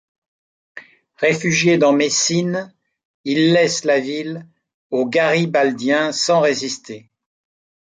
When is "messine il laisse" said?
1.93-3.83